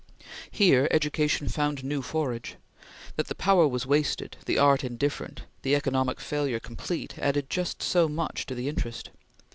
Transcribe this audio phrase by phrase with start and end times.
[0.49, 2.55] Here education found new forage.
[3.17, 8.09] That the power was wasted, the art indifferent, the economic failure complete, added just so
[8.09, 9.11] much to the interest.